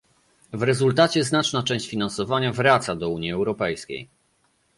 [0.53, 4.09] W rezultacie znaczna część finansowania wraca do Unii Europejskiej